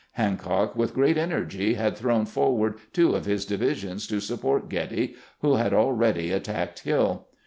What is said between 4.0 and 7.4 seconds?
to support Getty, who had already attacked Hill.